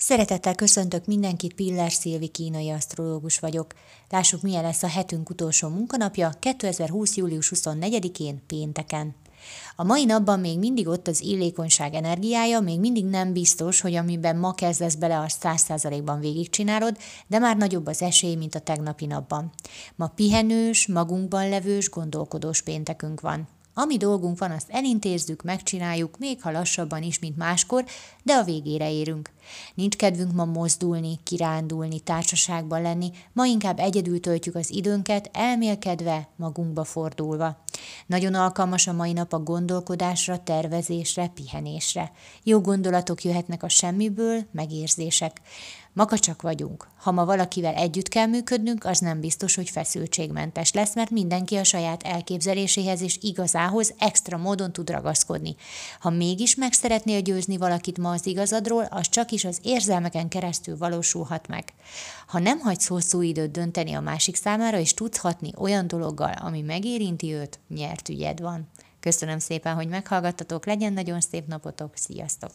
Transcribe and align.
Szeretettel 0.00 0.54
köszöntök 0.54 1.06
mindenkit, 1.06 1.54
Piller 1.54 1.92
Szilvi 1.92 2.28
kínai 2.28 2.70
asztrológus 2.70 3.38
vagyok. 3.38 3.74
Lássuk, 4.10 4.42
milyen 4.42 4.62
lesz 4.62 4.82
a 4.82 4.88
hetünk 4.88 5.30
utolsó 5.30 5.68
munkanapja 5.68 6.30
2020. 6.38 7.16
július 7.16 7.52
24-én, 7.54 8.42
pénteken. 8.46 9.14
A 9.76 9.84
mai 9.84 10.04
napban 10.04 10.40
még 10.40 10.58
mindig 10.58 10.88
ott 10.88 11.08
az 11.08 11.22
illékonyság 11.22 11.94
energiája, 11.94 12.60
még 12.60 12.80
mindig 12.80 13.04
nem 13.04 13.32
biztos, 13.32 13.80
hogy 13.80 13.94
amiben 13.94 14.36
ma 14.36 14.52
kezdesz 14.52 14.94
bele, 14.94 15.18
azt 15.18 15.40
száz 15.40 15.60
százalékban 15.60 16.20
végigcsinálod, 16.20 16.96
de 17.26 17.38
már 17.38 17.56
nagyobb 17.56 17.86
az 17.86 18.02
esély, 18.02 18.34
mint 18.34 18.54
a 18.54 18.60
tegnapi 18.60 19.06
napban. 19.06 19.52
Ma 19.96 20.06
pihenős, 20.06 20.86
magunkban 20.86 21.48
levős, 21.48 21.90
gondolkodós 21.90 22.62
péntekünk 22.62 23.20
van. 23.20 23.48
Ami 23.80 23.96
dolgunk 23.96 24.38
van, 24.38 24.50
azt 24.50 24.70
elintézzük, 24.70 25.42
megcsináljuk, 25.42 26.18
még 26.18 26.42
ha 26.42 26.50
lassabban 26.50 27.02
is, 27.02 27.18
mint 27.18 27.36
máskor, 27.36 27.84
de 28.22 28.34
a 28.34 28.44
végére 28.44 28.92
érünk. 28.92 29.30
Nincs 29.74 29.96
kedvünk 29.96 30.32
ma 30.32 30.44
mozdulni, 30.44 31.18
kirándulni, 31.22 32.00
társaságban 32.00 32.82
lenni, 32.82 33.10
ma 33.32 33.44
inkább 33.44 33.78
egyedül 33.78 34.20
töltjük 34.20 34.54
az 34.54 34.70
időnket, 34.70 35.30
elmélkedve, 35.32 36.28
magunkba 36.36 36.84
fordulva. 36.84 37.64
Nagyon 38.06 38.34
alkalmas 38.34 38.86
a 38.86 38.92
mai 38.92 39.12
nap 39.12 39.32
a 39.32 39.38
gondolkodásra, 39.38 40.42
tervezésre, 40.42 41.26
pihenésre. 41.26 42.12
Jó 42.42 42.60
gondolatok 42.60 43.24
jöhetnek 43.24 43.62
a 43.62 43.68
semmiből, 43.68 44.44
megérzések. 44.52 45.40
Makacsak 45.98 46.42
vagyunk. 46.42 46.88
Ha 46.98 47.12
ma 47.12 47.24
valakivel 47.24 47.74
együtt 47.74 48.08
kell 48.08 48.26
működnünk, 48.26 48.84
az 48.84 48.98
nem 48.98 49.20
biztos, 49.20 49.54
hogy 49.54 49.70
feszültségmentes 49.70 50.72
lesz, 50.72 50.94
mert 50.94 51.10
mindenki 51.10 51.56
a 51.56 51.64
saját 51.64 52.02
elképzeléséhez 52.02 53.00
és 53.00 53.18
igazához 53.20 53.94
extra 53.98 54.36
módon 54.36 54.72
tud 54.72 54.90
ragaszkodni. 54.90 55.56
Ha 56.00 56.10
mégis 56.10 56.54
meg 56.54 56.72
szeretnél 56.72 57.20
győzni 57.20 57.56
valakit 57.56 57.98
ma 57.98 58.10
az 58.10 58.26
igazadról, 58.26 58.84
az 58.90 59.08
csak 59.08 59.30
is 59.30 59.44
az 59.44 59.58
érzelmeken 59.62 60.28
keresztül 60.28 60.76
valósulhat 60.76 61.48
meg. 61.48 61.72
Ha 62.26 62.38
nem 62.38 62.58
hagysz 62.58 62.86
hosszú 62.86 63.20
időt 63.20 63.50
dönteni 63.50 63.92
a 63.92 64.00
másik 64.00 64.36
számára, 64.36 64.78
és 64.78 64.94
tudsz 64.94 65.18
hatni 65.18 65.50
olyan 65.56 65.86
dologgal, 65.86 66.32
ami 66.32 66.60
megérinti 66.60 67.32
őt, 67.32 67.58
nyert 67.78 68.08
ügyed 68.08 68.40
van. 68.40 68.68
Köszönöm 69.00 69.38
szépen, 69.38 69.74
hogy 69.74 69.88
meghallgattatok, 69.88 70.66
legyen 70.66 70.92
nagyon 70.92 71.20
szép 71.20 71.46
napotok, 71.46 71.96
sziasztok! 71.96 72.50